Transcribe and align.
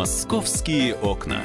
Московские 0.00 0.94
окна. 0.94 1.42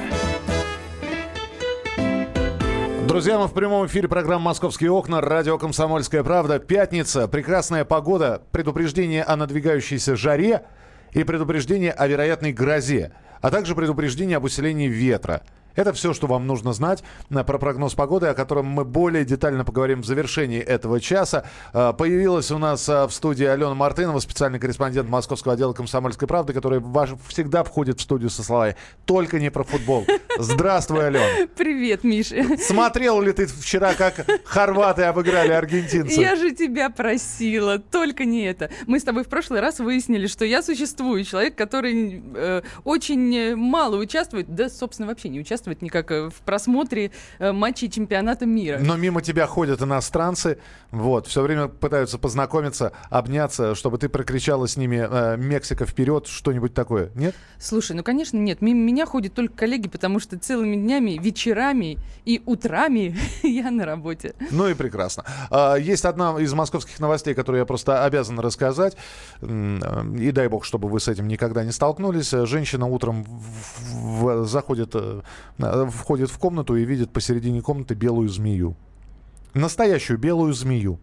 Друзья, 3.06 3.38
мы 3.38 3.48
в 3.48 3.52
прямом 3.52 3.86
эфире 3.86 4.08
программы 4.08 4.46
«Московские 4.46 4.90
окна», 4.92 5.20
радио 5.20 5.58
«Комсомольская 5.58 6.24
правда». 6.24 6.58
Пятница, 6.58 7.28
прекрасная 7.28 7.84
погода, 7.84 8.40
предупреждение 8.52 9.24
о 9.24 9.36
надвигающейся 9.36 10.16
жаре 10.16 10.62
и 11.12 11.22
предупреждение 11.22 11.92
о 11.92 12.06
вероятной 12.06 12.54
грозе, 12.54 13.12
а 13.42 13.50
также 13.50 13.74
предупреждение 13.74 14.38
об 14.38 14.44
усилении 14.44 14.88
ветра– 14.88 15.42
это 15.76 15.92
все, 15.92 16.12
что 16.12 16.26
вам 16.26 16.46
нужно 16.46 16.72
знать 16.72 17.04
э, 17.30 17.44
про 17.44 17.58
прогноз 17.58 17.94
погоды, 17.94 18.26
о 18.26 18.34
котором 18.34 18.66
мы 18.66 18.84
более 18.84 19.24
детально 19.24 19.64
поговорим 19.64 20.02
в 20.02 20.06
завершении 20.06 20.58
этого 20.58 21.00
часа. 21.00 21.44
Э, 21.72 21.92
появилась 21.96 22.50
у 22.50 22.58
нас 22.58 22.88
э, 22.88 23.06
в 23.06 23.12
студии 23.12 23.44
Алена 23.44 23.74
Мартынова, 23.74 24.18
специальный 24.18 24.58
корреспондент 24.58 25.08
Московского 25.08 25.54
отдела 25.54 25.74
«Комсомольской 25.74 26.26
правды», 26.26 26.52
который 26.52 26.82
всегда 27.28 27.62
входит 27.62 28.00
в 28.00 28.02
студию 28.02 28.30
со 28.30 28.42
словами 28.42 28.76
«Только 29.04 29.38
не 29.38 29.50
про 29.50 29.62
футбол». 29.62 30.06
Здравствуй, 30.38 31.06
Алена. 31.06 31.46
Привет, 31.56 32.04
Миша. 32.04 32.36
Смотрел 32.58 33.20
ли 33.20 33.32
ты 33.32 33.46
вчера, 33.46 33.94
как 33.94 34.26
хорваты 34.44 35.02
обыграли 35.02 35.52
аргентинцев? 35.52 36.18
Я 36.18 36.36
же 36.36 36.52
тебя 36.52 36.88
просила, 36.88 37.78
только 37.78 38.24
не 38.24 38.44
это. 38.44 38.70
Мы 38.86 38.98
с 38.98 39.04
тобой 39.04 39.24
в 39.24 39.28
прошлый 39.28 39.60
раз 39.60 39.78
выяснили, 39.78 40.26
что 40.26 40.44
я 40.46 40.62
существую, 40.62 41.24
человек, 41.24 41.54
который 41.54 42.22
э, 42.34 42.62
очень 42.84 43.56
мало 43.56 43.96
участвует, 43.96 44.54
да, 44.54 44.70
собственно, 44.70 45.08
вообще 45.08 45.28
не 45.28 45.40
участвует 45.40 45.65
участвовать 45.66 45.82
никак 45.82 46.10
э, 46.10 46.30
в 46.30 46.40
просмотре 46.42 47.10
э, 47.38 47.52
матчей 47.52 47.88
чемпионата 47.88 48.46
мира. 48.46 48.78
Но 48.80 48.96
мимо 48.96 49.22
тебя 49.22 49.46
ходят 49.46 49.82
иностранцы, 49.82 50.58
вот, 50.90 51.26
все 51.26 51.42
время 51.42 51.68
пытаются 51.68 52.18
познакомиться, 52.18 52.92
обняться, 53.10 53.74
чтобы 53.74 53.98
ты 53.98 54.08
прокричала 54.08 54.66
с 54.66 54.76
ними 54.76 55.06
э, 55.08 55.36
«Мексика 55.36 55.86
вперед», 55.86 56.26
что-нибудь 56.26 56.74
такое, 56.74 57.10
нет? 57.14 57.34
Слушай, 57.58 57.96
ну, 57.96 58.02
конечно, 58.02 58.38
нет. 58.38 58.62
Мимо 58.62 58.80
меня 58.80 59.06
ходят 59.06 59.34
только 59.34 59.54
коллеги, 59.56 59.88
потому 59.88 60.20
что 60.20 60.38
целыми 60.38 60.76
днями, 60.76 61.18
вечерами 61.20 61.98
и 62.24 62.42
утрами 62.46 63.16
я 63.42 63.70
на 63.70 63.84
работе. 63.84 64.34
Ну 64.50 64.68
и 64.68 64.74
прекрасно. 64.74 65.24
А, 65.50 65.76
есть 65.76 66.04
одна 66.04 66.40
из 66.40 66.52
московских 66.52 67.00
новостей, 67.00 67.34
которую 67.34 67.60
я 67.60 67.66
просто 67.66 68.04
обязан 68.04 68.38
рассказать. 68.38 68.96
И 69.42 70.30
дай 70.32 70.48
бог, 70.48 70.64
чтобы 70.64 70.88
вы 70.88 71.00
с 71.00 71.08
этим 71.08 71.28
никогда 71.28 71.64
не 71.64 71.72
столкнулись. 71.72 72.30
Женщина 72.30 72.86
утром 72.86 73.24
в, 73.24 74.22
в, 74.22 74.46
заходит 74.46 74.94
входит 75.58 76.30
в 76.30 76.38
комнату 76.38 76.76
и 76.76 76.84
видит 76.84 77.12
посередине 77.12 77.62
комнаты 77.62 77.94
белую 77.94 78.28
змею. 78.28 78.76
Настоящую 79.54 80.18
белую 80.18 80.52
змею. 80.52 80.98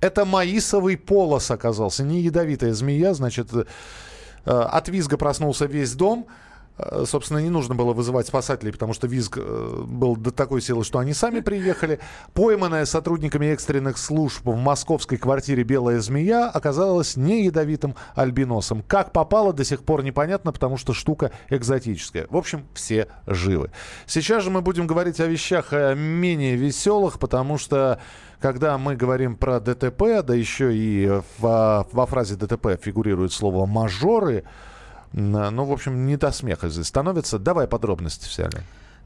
Это 0.00 0.24
маисовый 0.24 0.96
полос 0.96 1.50
оказался, 1.50 2.02
не 2.04 2.20
ядовитая 2.20 2.74
змея, 2.74 3.14
значит, 3.14 3.50
э, 3.54 3.64
от 4.44 4.88
визга 4.88 5.16
проснулся 5.16 5.66
весь 5.66 5.94
дом. 5.94 6.26
Э, 6.76 7.04
собственно, 7.06 7.38
не 7.38 7.50
нужно 7.50 7.74
было 7.74 7.92
вызывать 7.92 8.26
спасателей, 8.26 8.72
потому 8.72 8.94
что 8.94 9.06
визг 9.06 9.38
э, 9.38 9.82
был 9.86 10.16
до 10.16 10.30
такой 10.30 10.60
силы, 10.60 10.84
что 10.84 10.98
они 10.98 11.14
сами 11.14 11.40
приехали. 11.40 12.00
Пойманная 12.32 12.84
сотрудниками 12.84 13.46
экстренных 13.46 13.96
служб 13.98 14.44
в 14.44 14.56
московской 14.56 15.18
квартире 15.18 15.62
белая 15.62 16.00
змея 16.00 16.50
оказалась 16.50 17.16
не 17.16 17.44
ядовитым 17.44 17.94
альбиносом. 18.14 18.82
Как 18.82 19.12
попало, 19.12 19.52
до 19.52 19.64
сих 19.64 19.84
пор 19.84 20.02
непонятно, 20.02 20.52
потому 20.52 20.76
что 20.76 20.92
штука 20.92 21.30
экзотическая. 21.48 22.26
В 22.30 22.36
общем, 22.36 22.66
все 22.74 23.08
живы. 23.26 23.70
Сейчас 24.06 24.42
же 24.42 24.50
мы 24.50 24.60
будем 24.60 24.86
говорить 24.86 25.20
о 25.20 25.26
вещах 25.26 25.72
э, 25.72 25.94
менее 25.94 26.56
веселых, 26.56 27.18
потому 27.18 27.56
что 27.56 28.00
когда 28.40 28.76
мы 28.78 28.96
говорим 28.96 29.36
про 29.36 29.60
ДТП, 29.60 30.22
да 30.24 30.34
еще 30.34 30.76
и 30.76 31.20
во, 31.38 31.86
во 31.92 32.06
фразе 32.06 32.34
ДТП 32.34 32.78
фигурирует 32.82 33.32
слово 33.32 33.64
«мажоры», 33.64 34.44
ну, 35.14 35.64
в 35.64 35.72
общем, 35.72 36.06
не 36.06 36.16
до 36.16 36.32
смеха 36.32 36.68
здесь 36.68 36.86
становится. 36.86 37.38
Давай 37.38 37.66
подробности 37.66 38.28
все. 38.28 38.48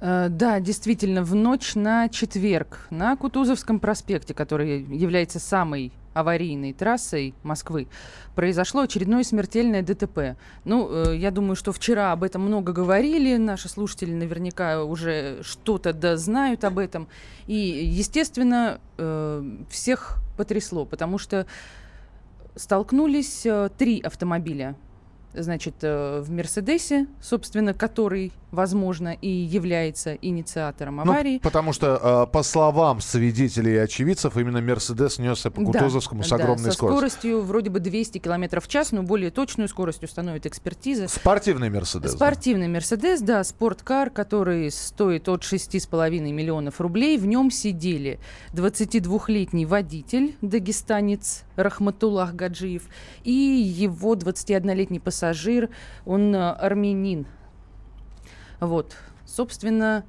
Uh, 0.01 0.29
да, 0.29 0.61
действительно, 0.61 1.25
в 1.25 1.35
ночь 1.35 1.75
на 1.75 2.09
четверг 2.09 2.87
на 2.91 3.17
Кутузовском 3.17 3.81
проспекте, 3.81 4.33
который 4.33 4.85
является 4.85 5.41
самой 5.41 5.93
аварийной 6.19 6.73
трассой 6.73 7.35
Москвы, 7.43 7.89
произошло 8.35 8.83
очередное 8.83 9.23
смертельное 9.23 9.83
ДТП. 9.83 10.37
Ну, 10.65 10.89
э, 10.91 11.17
я 11.17 11.31
думаю, 11.31 11.57
что 11.57 11.73
вчера 11.73 12.13
об 12.13 12.25
этом 12.25 12.43
много 12.43 12.73
говорили, 12.73 13.37
наши 13.37 13.69
слушатели 13.69 14.13
наверняка 14.13 14.85
уже 14.85 15.43
что-то 15.43 15.93
да 15.93 16.17
знают 16.17 16.65
об 16.65 16.79
этом. 16.79 17.09
И, 17.47 17.55
естественно, 17.55 18.81
э, 18.97 19.45
всех 19.71 20.19
потрясло, 20.37 20.85
потому 20.85 21.19
что 21.19 21.47
столкнулись 22.57 23.47
э, 23.47 23.71
три 23.79 24.01
автомобиля 24.01 24.75
значит, 25.35 25.75
э, 25.83 26.21
в 26.21 26.31
Мерседесе, 26.31 27.07
собственно, 27.21 27.75
который, 27.75 28.33
возможно, 28.51 29.17
и 29.21 29.29
является 29.29 30.15
инициатором 30.15 30.97
ну, 30.97 31.03
аварии. 31.03 31.35
Ну, 31.35 31.41
потому 31.41 31.73
что, 31.73 32.27
э, 32.29 32.33
по 32.33 32.43
словам 32.43 33.01
свидетелей 33.01 33.75
и 33.75 33.77
очевидцев, 33.77 34.37
именно 34.37 34.61
Мерседес 34.61 35.19
несся 35.19 35.51
по 35.51 35.63
Кутузовскому 35.63 36.23
да, 36.23 36.29
с 36.29 36.33
огромной 36.33 36.65
да, 36.65 36.71
со 36.71 36.77
скоростью. 36.77 37.09
скоростью 37.09 37.43
вроде 37.43 37.71
бы 37.71 37.81
200 37.81 38.19
км 38.19 38.61
в 38.61 38.69
час, 38.69 38.93
но 38.93 39.03
более 39.03 39.31
точную 39.31 39.69
скорость 39.69 40.03
установит 40.03 40.47
экспертиза. 40.47 41.09
Спортивный 41.09 41.71
Мерседес. 41.71 42.13
Спортивный 42.13 42.69
Мерседес, 42.69 43.21
да, 43.21 43.45
спорткар, 43.45 44.11
который 44.11 44.71
стоит 44.71 45.29
от 45.29 45.43
6,5 45.43 46.33
миллионов 46.33 46.81
рублей. 46.81 47.19
В 47.19 47.27
нем 47.27 47.51
сидели 47.51 48.19
22-летний 48.53 49.67
водитель, 49.67 50.37
дагестанец 50.41 51.45
Рахматуллах 51.63 52.35
Гаджиев, 52.35 52.89
и 53.25 53.33
его 53.33 54.15
21-летний 54.15 55.01
пассажир 55.01 55.71
он 56.05 56.35
э, 56.35 56.51
армянин. 56.53 57.27
Вот, 58.61 58.97
собственно, 59.25 60.05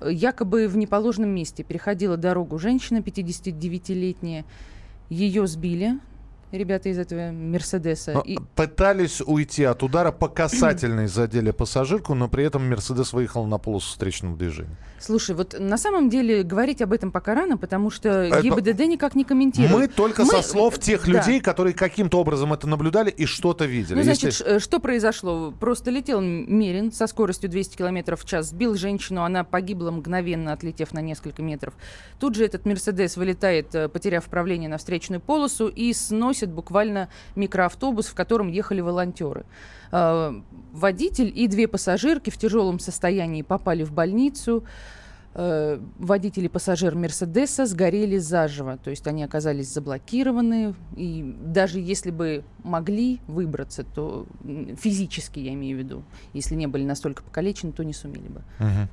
якобы 0.00 0.68
в 0.68 0.76
неположенном 0.76 1.30
месте 1.30 1.62
переходила 1.62 2.16
дорогу 2.16 2.58
женщина 2.58 2.98
59-летняя. 2.98 4.44
Ее 5.08 5.46
сбили, 5.46 5.98
ребята 6.52 6.88
из 6.88 6.98
этого 6.98 7.30
Мерседеса. 7.30 8.20
И... 8.24 8.38
Пытались 8.54 9.20
уйти 9.20 9.64
от 9.64 9.82
удара 9.82 10.12
по 10.12 10.28
касательной 10.28 11.06
задели 11.08 11.50
пассажирку, 11.50 12.14
но 12.14 12.28
при 12.28 12.44
этом 12.44 12.68
Мерседес 12.68 13.12
выехал 13.12 13.46
на 13.46 13.58
полосу 13.58 13.88
встречного 13.90 14.36
движения. 14.36 14.76
Слушай, 15.00 15.36
вот 15.36 15.54
на 15.58 15.78
самом 15.78 16.10
деле 16.10 16.42
говорить 16.42 16.82
об 16.82 16.92
этом 16.92 17.12
пока 17.12 17.34
рано, 17.34 17.56
потому 17.56 17.90
что 17.90 18.08
это... 18.08 18.42
ГИБДД 18.42 18.80
никак 18.80 19.14
не 19.14 19.24
комментирует. 19.24 19.72
Мы 19.72 19.88
только 19.88 20.24
Мы... 20.24 20.30
со 20.30 20.42
слов 20.42 20.78
тех 20.78 21.06
да. 21.06 21.12
людей, 21.12 21.40
которые 21.40 21.74
каким-то 21.74 22.18
образом 22.18 22.52
это 22.52 22.66
наблюдали 22.66 23.10
и 23.10 23.24
что-то 23.26 23.64
видели. 23.64 23.96
Ну, 23.96 24.02
значит, 24.02 24.24
Если... 24.24 24.58
что 24.58 24.80
произошло? 24.80 25.52
Просто 25.52 25.90
летел 25.90 26.20
Мерин 26.20 26.90
со 26.90 27.06
скоростью 27.06 27.48
200 27.48 27.76
км 27.76 28.16
в 28.16 28.24
час, 28.24 28.48
сбил 28.48 28.74
женщину, 28.74 29.22
она 29.22 29.44
погибла 29.44 29.90
мгновенно, 29.90 30.52
отлетев 30.52 30.92
на 30.92 31.00
несколько 31.00 31.42
метров. 31.42 31.74
Тут 32.18 32.34
же 32.34 32.44
этот 32.44 32.64
Мерседес 32.64 33.16
вылетает, 33.16 33.74
э, 33.74 33.88
потеряв 33.88 34.24
правление 34.24 34.68
на 34.68 34.78
встречную 34.78 35.20
полосу 35.20 35.68
и 35.68 35.92
сносит 35.92 36.37
буквально 36.46 37.08
микроавтобус, 37.36 38.06
в 38.06 38.14
котором 38.14 38.48
ехали 38.48 38.80
волонтеры. 38.80 39.44
Э, 39.92 40.32
водитель 40.72 41.32
и 41.34 41.48
две 41.48 41.68
пассажирки 41.68 42.30
в 42.30 42.38
тяжелом 42.38 42.78
состоянии 42.78 43.42
попали 43.42 43.84
в 43.84 43.92
больницу. 43.92 44.64
Э, 45.34 45.78
водитель 45.98 46.46
и 46.46 46.48
пассажир 46.48 46.94
Мерседеса 46.94 47.66
сгорели 47.66 48.18
заживо, 48.18 48.78
то 48.82 48.90
есть 48.90 49.06
они 49.06 49.22
оказались 49.22 49.72
заблокированы, 49.72 50.74
и 50.96 51.36
даже 51.40 51.78
если 51.78 52.10
бы 52.10 52.42
могли 52.64 53.20
выбраться, 53.28 53.84
то 53.84 54.26
физически, 54.80 55.38
я 55.38 55.52
имею 55.52 55.76
в 55.76 55.80
виду, 55.80 56.02
если 56.32 56.54
не 56.54 56.66
были 56.66 56.84
настолько 56.84 57.22
покалечены, 57.22 57.72
то 57.72 57.84
не 57.84 57.92
сумели 57.92 58.28
бы. 58.28 58.42
Угу. 58.58 58.88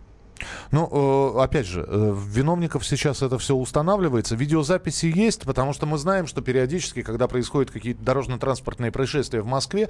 Ну, 0.71 1.35
э, 1.37 1.41
опять 1.41 1.65
же, 1.65 1.85
виновников 1.87 2.85
сейчас 2.85 3.21
это 3.21 3.37
все 3.37 3.55
устанавливается. 3.55 4.35
Видеозаписи 4.35 5.11
есть, 5.13 5.43
потому 5.43 5.73
что 5.73 5.85
мы 5.85 5.97
знаем, 5.97 6.27
что 6.27 6.41
периодически, 6.41 7.01
когда 7.01 7.27
происходят 7.27 7.71
какие-то 7.71 8.03
дорожно-транспортные 8.03 8.91
происшествия 8.91 9.41
в 9.41 9.47
Москве, 9.47 9.89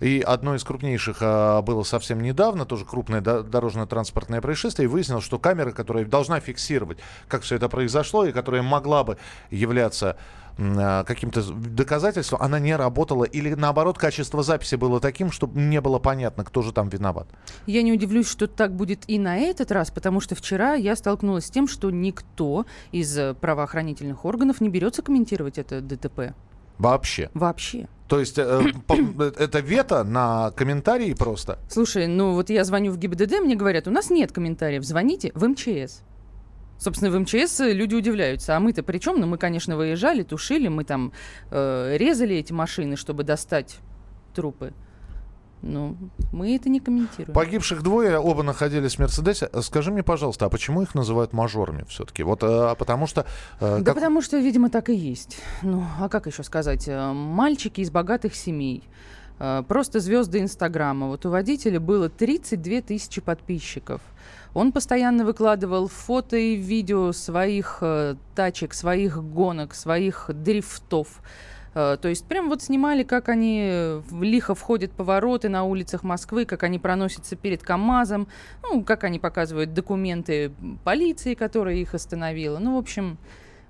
и 0.00 0.20
одно 0.20 0.54
из 0.54 0.64
крупнейших 0.64 1.18
а, 1.20 1.62
было 1.62 1.82
совсем 1.82 2.20
недавно, 2.20 2.64
тоже 2.64 2.84
крупное 2.84 3.20
дорожно-транспортное 3.20 4.40
происшествие, 4.40 4.84
и 4.84 4.88
выяснилось, 4.88 5.24
что 5.24 5.38
камера, 5.38 5.72
которая 5.72 6.04
должна 6.04 6.40
фиксировать, 6.40 6.98
как 7.28 7.42
все 7.42 7.56
это 7.56 7.68
произошло, 7.68 8.24
и 8.24 8.32
которая 8.32 8.62
могла 8.62 9.04
бы 9.04 9.18
являться 9.50 10.16
а, 10.56 11.04
каким-то 11.04 11.42
доказательством, 11.52 12.40
она 12.40 12.58
не 12.58 12.76
работала. 12.76 13.24
Или 13.24 13.54
наоборот, 13.54 13.98
качество 13.98 14.42
записи 14.42 14.76
было 14.76 15.00
таким, 15.00 15.32
что 15.32 15.50
не 15.52 15.80
было 15.80 15.98
понятно, 15.98 16.44
кто 16.44 16.62
же 16.62 16.72
там 16.72 16.88
виноват. 16.88 17.28
Я 17.66 17.82
не 17.82 17.92
удивлюсь, 17.92 18.28
что 18.28 18.46
так 18.46 18.74
будет 18.74 19.04
и 19.08 19.18
на 19.18 19.36
этот 19.36 19.72
раз, 19.72 19.90
потому 19.90 20.20
что 20.20 20.34
вчера 20.34 20.74
я 20.74 20.94
столкнулась 20.96 21.46
с 21.46 21.50
тем, 21.50 21.66
что 21.66 21.90
никто 21.90 22.66
из 22.92 23.16
э, 23.18 23.34
правоохранительных 23.34 24.24
органов 24.24 24.60
не 24.60 24.68
берется 24.68 25.02
комментировать 25.02 25.58
это 25.58 25.80
ДТП. 25.80 26.34
Вообще? 26.78 27.30
Вообще. 27.34 27.88
То 28.08 28.20
есть 28.20 28.38
э, 28.38 28.42
э, 28.88 29.32
это 29.38 29.60
вето 29.60 30.04
на 30.04 30.50
комментарии 30.52 31.14
просто? 31.14 31.58
Слушай, 31.68 32.06
ну 32.06 32.34
вот 32.34 32.50
я 32.50 32.64
звоню 32.64 32.92
в 32.92 32.98
ГИБДД, 32.98 33.40
мне 33.40 33.56
говорят, 33.56 33.88
у 33.88 33.90
нас 33.90 34.10
нет 34.10 34.30
комментариев, 34.32 34.84
звоните 34.84 35.32
в 35.34 35.46
МЧС. 35.46 36.02
Собственно, 36.78 37.10
в 37.10 37.18
МЧС 37.18 37.60
люди 37.60 37.94
удивляются. 37.94 38.56
А 38.56 38.60
мы-то 38.60 38.82
при 38.82 38.98
чем? 38.98 39.20
Ну, 39.20 39.26
мы, 39.26 39.38
конечно, 39.38 39.76
выезжали, 39.76 40.22
тушили, 40.22 40.68
мы 40.68 40.84
там 40.84 41.12
э, 41.50 41.96
резали 41.96 42.36
эти 42.36 42.52
машины, 42.52 42.96
чтобы 42.96 43.22
достать 43.24 43.78
трупы. 44.34 44.74
Ну, 45.66 45.96
мы 46.30 46.54
это 46.54 46.68
не 46.68 46.78
комментируем. 46.78 47.32
Погибших 47.32 47.82
двое, 47.82 48.18
оба 48.18 48.42
находились 48.42 48.96
в 48.96 48.98
Мерседесе. 48.98 49.48
Скажи 49.62 49.90
мне, 49.90 50.02
пожалуйста, 50.02 50.44
а 50.44 50.50
почему 50.50 50.82
их 50.82 50.94
называют 50.94 51.32
мажорами 51.32 51.86
все-таки? 51.88 52.22
Вот 52.22 52.40
а, 52.42 52.74
потому 52.74 53.06
что... 53.06 53.24
А, 53.60 53.78
да 53.78 53.84
как... 53.84 53.94
потому 53.94 54.20
что, 54.20 54.36
видимо, 54.36 54.68
так 54.68 54.90
и 54.90 54.94
есть. 54.94 55.38
Ну, 55.62 55.82
а 55.98 56.10
как 56.10 56.26
еще 56.26 56.42
сказать? 56.42 56.86
Э, 56.86 57.12
мальчики 57.12 57.80
из 57.80 57.90
богатых 57.90 58.34
семей. 58.34 58.84
Э, 59.38 59.62
просто 59.66 60.00
звезды 60.00 60.40
Инстаграма. 60.40 61.08
Вот 61.08 61.24
у 61.24 61.30
водителя 61.30 61.80
было 61.80 62.10
32 62.10 62.82
тысячи 62.82 63.22
подписчиков. 63.22 64.02
Он 64.52 64.70
постоянно 64.70 65.24
выкладывал 65.24 65.88
фото 65.88 66.36
и 66.36 66.56
видео 66.56 67.12
своих 67.12 67.78
э, 67.80 68.16
тачек, 68.34 68.74
своих 68.74 69.22
гонок, 69.24 69.74
своих 69.74 70.28
дрифтов. 70.28 71.22
Э, 71.74 71.96
то 72.00 72.08
есть 72.08 72.26
прям 72.26 72.48
вот 72.48 72.62
снимали, 72.62 73.02
как 73.02 73.28
они 73.28 74.00
лихо 74.20 74.54
входят 74.54 74.92
повороты 74.92 75.48
на 75.48 75.64
улицах 75.64 76.02
Москвы, 76.02 76.44
как 76.44 76.62
они 76.62 76.78
проносятся 76.78 77.36
перед 77.36 77.62
КАМАЗом, 77.62 78.28
ну, 78.62 78.82
как 78.82 79.04
они 79.04 79.18
показывают 79.18 79.74
документы 79.74 80.52
полиции, 80.84 81.34
которая 81.34 81.76
их 81.76 81.94
остановила. 81.94 82.58
Ну, 82.58 82.76
в 82.76 82.78
общем, 82.78 83.18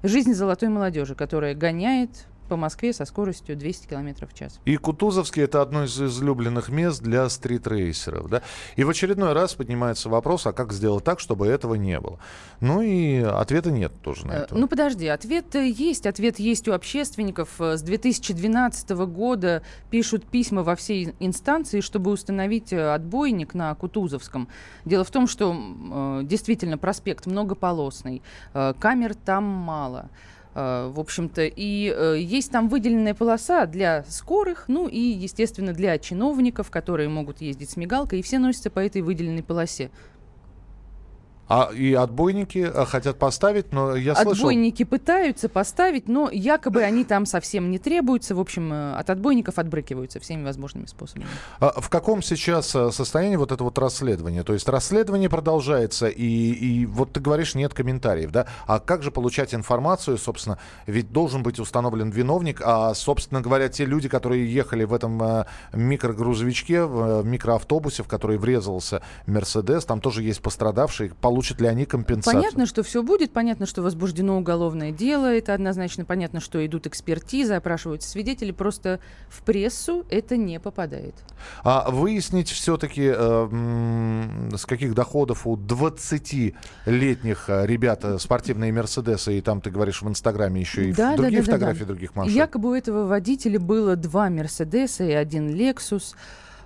жизнь 0.03 0.35
золотой 0.35 0.69
молодежи, 0.69 1.15
которая 1.15 1.55
гоняет 1.55 2.11
по 2.45 2.57
Москве 2.57 2.93
со 2.93 3.05
скоростью 3.05 3.57
200 3.57 3.87
км 3.89 4.27
в 4.27 4.35
час. 4.35 4.61
И 4.65 4.77
Кутузовский 4.77 5.43
это 5.43 5.63
одно 5.63 5.85
из 5.85 6.01
излюбленных 6.01 6.69
мест 6.69 7.03
для 7.03 7.29
стритрейсеров. 7.29 8.29
Да? 8.29 8.43
И 8.77 8.85
в 8.85 8.91
очередной 8.91 9.33
раз 9.33 9.55
поднимается 9.55 10.09
вопрос, 10.09 10.47
а 10.47 10.53
как 10.53 10.73
сделать 10.73 11.05
так, 11.05 11.21
чтобы 11.21 11.47
этого 11.47 11.75
не 11.75 11.99
было? 12.01 12.19
Ну 12.61 12.83
и 12.83 13.19
ответа 13.19 13.71
нет 13.71 13.93
тоже 14.03 14.27
на 14.27 14.33
э, 14.33 14.37
это. 14.43 14.55
Ну 14.55 14.69
подожди, 14.69 15.07
ответ 15.09 15.55
есть. 15.55 16.07
Ответ 16.07 16.39
есть 16.39 16.69
у 16.69 16.73
общественников. 16.73 17.51
С 17.59 17.83
2012 17.83 18.91
года 18.91 19.63
пишут 19.91 20.25
письма 20.25 20.63
во 20.63 20.77
все 20.77 21.15
инстанции, 21.21 21.81
чтобы 21.81 22.11
установить 22.11 22.73
э, 22.73 22.95
отбойник 22.95 23.55
на 23.55 23.75
Кутузовском. 23.75 24.49
Дело 24.85 25.05
в 25.05 25.11
том, 25.11 25.27
что 25.27 25.55
э, 25.55 26.21
действительно 26.25 26.79
проспект 26.79 27.27
многополосный, 27.27 28.23
камер 28.53 29.15
там 29.15 29.45
мало. 29.45 30.11
Э, 30.55 30.91
в 30.93 31.01
общем-то, 31.01 31.43
и 31.45 31.93
э, 31.95 32.17
есть 32.19 32.53
там 32.53 32.69
выделенная 32.69 33.15
полоса 33.15 33.67
для 33.67 34.05
скорых, 34.09 34.65
ну 34.69 34.87
и, 34.87 34.99
естественно, 34.99 35.73
для 35.73 35.99
чиновников, 35.99 36.71
которые 36.71 37.09
могут 37.09 37.41
ездить 37.41 37.71
с 37.71 37.77
мигалкой, 37.77 38.21
и 38.21 38.23
все 38.23 38.39
носятся 38.39 38.71
по 38.71 38.79
этой 38.79 39.03
выделенной 39.03 39.43
полосе. 39.43 39.91
А 41.47 41.71
и 41.75 41.93
отбойники 41.93 42.59
э, 42.59 42.85
хотят 42.87 43.19
поставить, 43.19 43.73
но 43.73 43.95
я 43.97 44.15
слышал... 44.15 44.33
Отбойники 44.33 44.85
пытаются 44.85 45.49
поставить, 45.49 46.09
но 46.09 46.31
якобы 46.31 46.83
они 46.83 47.05
там 47.05 47.27
совсем 47.27 47.71
не 47.71 47.79
требуются. 47.79 48.35
В 48.35 48.41
общем, 48.41 48.73
э, 48.73 48.95
от 48.95 49.11
отбойников 49.11 49.59
отбрыкиваются 49.59 50.21
всеми 50.21 50.45
возможными 50.45 50.87
способами. 50.87 51.27
А 51.61 51.81
в 51.81 51.91
каком 51.91 52.23
сейчас 52.23 52.75
э, 52.75 52.91
состоянии 52.93 53.37
вот 53.37 53.53
это 53.53 53.63
вот 53.63 53.79
расследование? 53.79 54.43
То 54.43 54.55
есть 54.55 54.69
расследование 54.69 55.29
продолжается, 55.29 56.09
и, 56.09 56.25
и 56.25 56.87
вот 56.87 57.13
ты 57.13 57.21
говоришь, 57.21 57.55
нет 57.55 57.75
комментариев, 57.75 58.31
да? 58.31 58.47
А 58.67 58.81
как 58.81 59.03
же 59.03 59.11
получать 59.11 59.55
информацию, 59.55 60.17
собственно? 60.17 60.59
Ведь 60.87 61.13
должен 61.13 61.43
быть 61.43 61.59
установлен 61.59 62.11
виновник, 62.11 62.63
а, 62.65 62.95
собственно 62.95 63.43
говоря, 63.43 63.69
те 63.69 63.85
люди, 63.85 64.09
которые 64.09 64.51
ехали 64.51 64.85
в 64.85 64.95
этом 64.95 65.45
микрогрузовичке, 65.73 66.85
в 66.85 67.23
микроавтобусе, 67.23 68.03
в 68.03 68.09
который 68.09 68.39
врезался 68.39 69.03
Мерседес, 69.27 69.85
там 69.85 70.01
тоже 70.01 70.23
есть 70.23 70.41
пострадавшие, 70.41 71.11
получат 71.35 71.61
ли 71.61 71.67
они 71.67 71.85
компенсацию? 71.85 72.41
Понятно, 72.41 72.65
что 72.65 72.85
все 72.85 73.03
будет, 73.03 73.33
понятно, 73.33 73.67
что 73.67 73.83
возбуждено 73.83 74.39
уголовное 74.39 74.93
дело, 74.93 75.27
это 75.35 75.53
однозначно 75.53 76.05
понятно, 76.05 76.39
что 76.39 76.65
идут 76.65 76.87
экспертизы, 76.87 77.55
опрашиваются 77.55 78.09
свидетели, 78.09 78.53
просто 78.53 79.01
в 79.29 79.43
прессу 79.43 80.07
это 80.11 80.37
не 80.37 80.61
попадает. 80.61 81.17
А 81.65 81.91
выяснить 81.91 82.49
все-таки, 82.51 83.13
э, 83.13 84.51
с 84.57 84.65
каких 84.65 84.95
доходов 84.95 85.45
у 85.45 85.57
20-летних 85.57 87.45
э, 87.49 87.67
ребят 87.67 88.05
э, 88.05 88.21
спортивные 88.21 88.73
Мерседесы, 88.73 89.39
и 89.39 89.41
там 89.41 89.61
ты 89.61 89.71
говоришь 89.71 90.03
в 90.03 90.09
Инстаграме 90.09 90.61
еще 90.61 90.89
и 90.89 90.93
да, 90.93 91.17
другие 91.17 91.41
да, 91.43 91.47
да, 91.47 91.53
фотографии 91.53 91.81
да, 91.81 91.87
да. 91.87 91.89
других 91.89 92.15
машин? 92.15 92.33
Якобы 92.33 92.71
у 92.71 92.75
этого 92.75 93.07
водителя 93.07 93.59
было 93.59 93.97
два 93.97 94.31
Мерседеса 94.31 95.03
и 95.03 95.11
один 95.13 95.53
Лексус. 95.53 96.15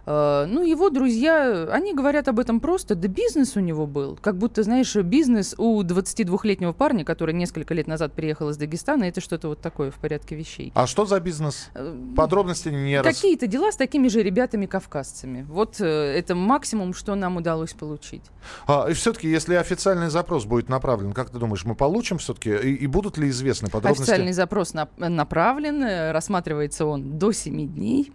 Э, 0.08 0.46
ну, 0.48 0.64
его 0.64 0.88
друзья, 0.88 1.68
они 1.70 1.92
говорят 1.92 2.28
об 2.28 2.40
этом 2.40 2.60
просто, 2.60 2.94
да 2.94 3.08
бизнес 3.08 3.56
у 3.56 3.60
него 3.60 3.86
был. 3.86 4.18
Как 4.20 4.38
будто, 4.38 4.62
знаешь, 4.62 4.96
бизнес 4.96 5.54
у 5.58 5.82
22-летнего 5.82 6.72
парня, 6.72 7.04
который 7.04 7.34
несколько 7.34 7.74
лет 7.74 7.86
назад 7.86 8.14
приехал 8.14 8.48
из 8.48 8.56
Дагестана, 8.56 9.04
это 9.04 9.20
что-то 9.20 9.48
вот 9.48 9.60
такое 9.60 9.90
в 9.90 9.96
порядке 9.96 10.34
вещей. 10.34 10.72
А 10.74 10.86
что 10.86 11.04
за 11.04 11.20
бизнес? 11.20 11.68
Э, 11.74 11.94
Подробности 12.16 12.70
не 12.70 13.02
Какие-то 13.02 13.46
дела 13.46 13.70
с 13.70 13.76
такими 13.76 14.08
же 14.08 14.22
ребятами-кавказцами. 14.22 15.42
Вот 15.42 15.78
э, 15.78 15.84
это 15.84 16.34
максимум, 16.34 16.94
что 16.94 17.14
нам 17.14 17.36
удалось 17.36 17.74
получить. 17.74 18.22
А, 18.66 18.86
и 18.88 18.94
все-таки, 18.94 19.28
если 19.28 19.56
официальный 19.56 20.08
запрос 20.08 20.46
будет 20.46 20.70
направлен, 20.70 21.12
как 21.12 21.28
ты 21.28 21.38
думаешь, 21.38 21.66
мы 21.66 21.74
получим 21.74 22.16
все-таки? 22.16 22.50
И, 22.50 22.74
и 22.76 22.86
будут 22.86 23.18
ли 23.18 23.28
известны 23.28 23.68
подробности? 23.68 24.04
Официальный 24.04 24.32
запрос 24.32 24.72
на, 24.72 24.88
направлен, 24.96 26.12
рассматривается 26.12 26.86
он 26.86 27.18
до 27.18 27.32
7 27.32 27.68
дней 27.74 28.10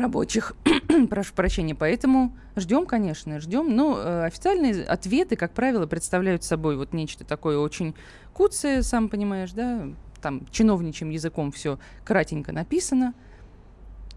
рабочих. 0.00 0.54
Прошу 1.10 1.34
прощения. 1.34 1.74
Поэтому 1.74 2.34
ждем, 2.56 2.86
конечно, 2.86 3.40
ждем. 3.40 3.74
Но 3.74 3.98
э, 3.98 4.24
официальные 4.24 4.84
ответы, 4.84 5.36
как 5.36 5.52
правило, 5.52 5.86
представляют 5.86 6.44
собой 6.44 6.76
вот 6.76 6.92
нечто 6.92 7.24
такое 7.24 7.58
очень 7.58 7.94
куцее, 8.32 8.82
сам 8.82 9.08
понимаешь, 9.08 9.52
да, 9.52 9.88
там 10.20 10.46
чиновничьим 10.50 11.10
языком 11.10 11.52
все 11.52 11.78
кратенько 12.04 12.52
написано. 12.52 13.14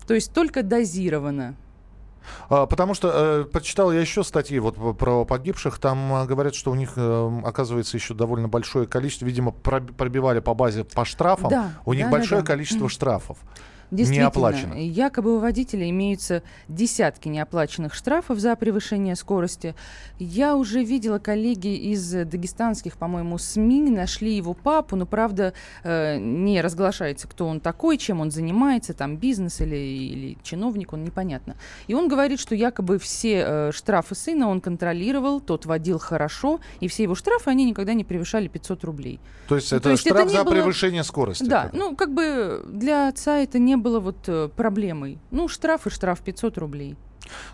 То 0.07 0.13
есть 0.13 0.33
только 0.33 0.63
дозировано. 0.63 1.55
А, 2.49 2.65
потому 2.65 2.93
что 2.93 3.11
э, 3.13 3.43
прочитал 3.45 3.91
я 3.91 4.01
еще 4.01 4.23
статьи 4.23 4.59
вот 4.59 4.97
про 4.97 5.25
погибших. 5.25 5.79
Там 5.79 6.13
э, 6.13 6.25
говорят, 6.25 6.55
что 6.55 6.71
у 6.71 6.75
них 6.75 6.93
э, 6.95 7.41
оказывается 7.43 7.97
еще 7.97 8.13
довольно 8.13 8.47
большое 8.47 8.87
количество, 8.87 9.25
видимо, 9.25 9.51
пробивали 9.51 10.39
по 10.39 10.53
базе 10.53 10.83
по 10.83 11.05
штрафам. 11.05 11.49
Да, 11.49 11.71
у 11.85 11.93
них 11.93 12.05
да, 12.05 12.11
большое 12.11 12.41
да, 12.41 12.47
да. 12.47 12.53
количество 12.53 12.89
штрафов. 12.89 13.37
Действительно, 13.91 14.75
якобы 14.75 15.35
у 15.35 15.39
водителя 15.39 15.89
имеются 15.89 16.43
десятки 16.67 17.27
неоплаченных 17.27 17.93
штрафов 17.93 18.39
за 18.39 18.55
превышение 18.55 19.15
скорости. 19.15 19.75
Я 20.19 20.55
уже 20.55 20.83
видела 20.83 21.19
коллеги 21.19 21.75
из 21.75 22.11
дагестанских, 22.11 22.97
по-моему, 22.97 23.37
СМИ 23.37 23.89
нашли 23.89 24.35
его 24.35 24.53
папу, 24.53 24.95
но, 24.95 25.05
правда, 25.05 25.53
э, 25.83 26.17
не 26.17 26.61
разглашается, 26.61 27.27
кто 27.27 27.47
он 27.47 27.59
такой, 27.59 27.97
чем 27.97 28.21
он 28.21 28.31
занимается, 28.31 28.93
там 28.93 29.17
бизнес 29.17 29.61
или, 29.61 29.75
или 29.75 30.37
чиновник, 30.43 30.93
он 30.93 31.03
непонятно. 31.03 31.55
И 31.87 31.93
он 31.93 32.07
говорит, 32.07 32.39
что 32.39 32.55
якобы 32.55 32.99
все 32.99 33.43
э, 33.45 33.71
штрафы 33.73 34.15
сына 34.15 34.49
он 34.49 34.61
контролировал, 34.61 35.39
тот 35.39 35.65
водил 35.65 35.99
хорошо, 35.99 36.59
и 36.79 36.87
все 36.87 37.03
его 37.03 37.15
штрафы, 37.15 37.49
они 37.49 37.65
никогда 37.65 37.93
не 37.93 38.03
превышали 38.03 38.47
500 38.47 38.83
рублей. 38.83 39.19
То 39.47 39.55
есть 39.55 39.71
ну, 39.71 39.77
это 39.77 39.83
то 39.85 39.89
есть 39.91 40.01
штраф 40.01 40.25
это 40.25 40.29
за 40.29 40.43
было... 40.43 40.53
превышение 40.53 41.03
скорости? 41.03 41.43
Да, 41.43 41.63
как 41.63 41.73
ну 41.73 41.95
как 41.95 42.13
бы 42.13 42.63
для 42.67 43.07
отца 43.07 43.37
это 43.37 43.59
не 43.59 43.75
было 43.81 43.99
вот 43.99 44.27
э, 44.27 44.49
проблемой. 44.55 45.19
Ну, 45.31 45.47
штраф 45.47 45.87
и 45.87 45.89
штраф 45.89 46.21
500 46.21 46.57
рублей. 46.57 46.97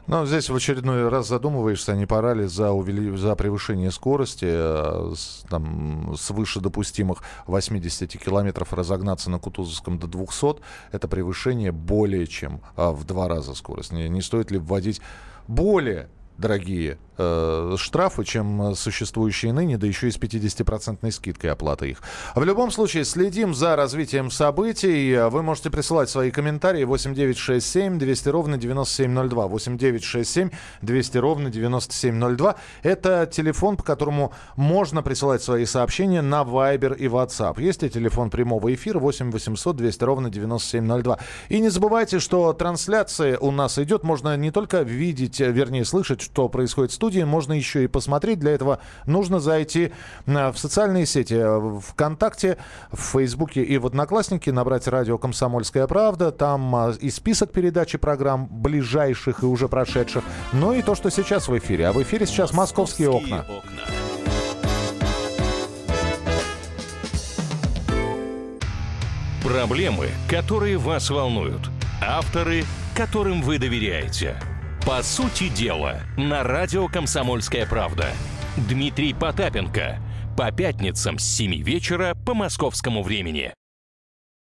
Ну, 0.08 0.26
здесь 0.26 0.50
в 0.50 0.56
очередной 0.56 1.10
раз 1.10 1.28
задумываешься, 1.28 1.96
не 1.96 2.06
пора 2.06 2.34
ли 2.34 2.46
за, 2.46 2.72
увели... 2.72 3.16
за 3.18 3.36
превышение 3.36 3.92
скорости 3.92 4.46
э, 4.48 5.14
с, 5.16 5.44
там, 5.50 6.16
свыше 6.18 6.60
допустимых 6.60 7.24
80 7.48 8.12
километров 8.18 8.74
разогнаться 8.74 9.30
на 9.30 9.40
Кутузовском 9.40 9.98
до 10.00 10.08
200. 10.08 10.62
Это 10.92 11.08
превышение 11.08 11.72
более 11.72 12.28
чем 12.28 12.62
а, 12.76 12.92
в 12.92 13.04
два 13.06 13.28
раза 13.28 13.54
скорость. 13.56 13.92
Не, 13.92 14.08
не 14.10 14.22
стоит 14.22 14.52
ли 14.52 14.58
вводить 14.58 15.02
более 15.48 16.10
дорогие 16.38 16.98
э, 17.18 17.76
штрафы, 17.78 18.24
чем 18.24 18.76
существующие 18.76 19.54
ныне, 19.54 19.78
да 19.78 19.88
еще 19.88 20.08
и 20.08 20.12
с 20.12 20.18
50% 20.18 21.12
скидкой 21.12 21.52
оплаты 21.52 21.90
их. 21.92 22.02
В 22.36 22.44
любом 22.44 22.72
случае, 22.72 23.06
следим 23.06 23.54
за 23.54 23.76
развитием 23.76 24.32
событий. 24.32 25.18
Вы 25.30 25.44
можете 25.44 25.70
присылать 25.70 26.10
свои 26.10 26.32
комментарии 26.32 26.84
8967 26.84 27.98
200 27.98 28.30
ровно 28.30 28.58
9702. 28.58 29.48
8967 29.48 30.50
200 30.82 31.18
ровно 31.18 31.50
9702. 31.50 32.56
Это 32.84 33.30
телефон, 33.32 33.78
по 33.78 33.84
которому 33.84 34.34
можно 34.56 35.04
присылать 35.04 35.42
свои 35.42 35.66
сообщения 35.66 36.22
на 36.22 36.42
Viber 36.42 36.98
и 36.98 37.08
WhatsApp. 37.08 37.62
Есть 37.62 37.84
и 37.84 37.90
телефон 37.90 38.30
прямого 38.30 38.74
эфира 38.74 39.00
8 39.00 39.32
800 39.32 39.76
200 39.76 40.04
ровно 40.04 40.30
9702. 40.30 41.20
И 41.50 41.60
не 41.60 41.70
забывайте, 41.70 42.20
что 42.20 42.52
трансляция 42.54 43.38
у 43.38 43.52
нас 43.52 43.78
идет. 43.78 44.04
Можно 44.04 44.36
не 44.38 44.52
только 44.52 44.82
видеть, 44.82 45.40
вернее 45.40 45.86
слышать, 45.86 46.22
что 46.22 46.50
происходит 46.50 46.92
в 46.92 46.96
студии, 46.96 47.05
можно 47.26 47.54
еще 47.54 47.84
и 47.84 47.88
посмотреть. 47.88 48.40
Для 48.40 48.52
этого 48.52 48.80
нужно 49.06 49.40
зайти 49.40 49.92
э, 50.26 50.52
в 50.52 50.58
социальные 50.58 51.06
сети, 51.06 51.36
э, 51.36 51.80
ВКонтакте, 51.88 52.58
в 52.92 53.02
Фейсбуке 53.02 53.64
и 53.64 53.78
в 53.78 53.86
Одноклассники, 53.86 54.50
набрать 54.50 54.88
радио 54.88 55.18
«Комсомольская 55.18 55.88
правда». 55.88 56.32
Там 56.32 56.76
э, 56.76 56.94
и 57.02 57.10
список 57.10 57.52
передачи 57.52 57.98
программ 57.98 58.48
ближайших 58.50 59.44
и 59.44 59.46
уже 59.46 59.68
прошедших, 59.68 60.24
но 60.54 60.74
и 60.74 60.82
то, 60.82 60.96
что 60.96 61.10
сейчас 61.10 61.48
в 61.48 61.58
эфире. 61.58 61.88
А 61.88 61.94
в 61.94 62.02
эфире 62.02 62.26
сейчас 62.26 62.54
«Московские, 62.54 63.10
Московские 63.12 63.40
окна». 63.40 63.58
окна. 63.58 64.06
Проблемы, 69.44 70.10
которые 70.28 70.78
вас 70.78 71.10
волнуют. 71.10 71.70
Авторы, 72.02 72.64
которым 72.96 73.42
вы 73.42 73.60
доверяете– 73.60 74.36
По 74.86 75.02
сути 75.02 75.50
дела, 75.50 76.02
на 76.16 76.44
радио 76.44 76.88
«Комсомольская 76.88 77.66
правда». 77.66 78.06
Дмитрий 78.56 79.16
Потапенко. 79.16 79.98
По 80.38 80.52
пятницам 80.52 81.18
с 81.18 81.24
7 81.24 81.64
вечера 81.64 82.14
по 82.14 82.36
московскому 82.36 83.02
времени. 83.02 83.52